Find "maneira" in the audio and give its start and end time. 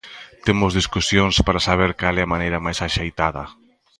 2.33-2.63